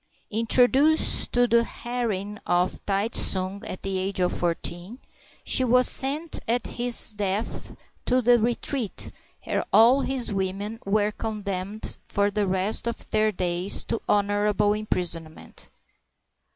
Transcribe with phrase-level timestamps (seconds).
[0.31, 4.97] Introduced to the harem of Tai tsung at the age of fourteen,
[5.43, 7.75] she was sent at his death
[8.05, 9.11] to the retreat
[9.43, 14.73] where all his women were con demned for the rest of their days to honorable
[14.73, 15.69] imprison ment.